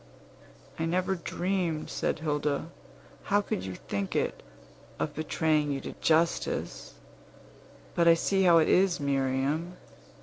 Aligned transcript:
"I 0.79 0.85
never 0.85 1.13
dreamed," 1.13 1.91
said 1.91 2.17
Hilda, 2.21 2.71
"how 3.25 3.39
could 3.39 3.63
you 3.63 3.75
think 3.75 4.15
it? 4.15 4.41
of 4.97 5.13
betraying 5.13 5.71
you 5.71 5.79
to 5.81 5.93
justice. 6.01 6.95
But 7.93 8.07
I 8.07 8.15
see 8.15 8.41
how 8.41 8.57
it 8.57 8.67
is, 8.67 8.99
Miriam. 8.99 9.77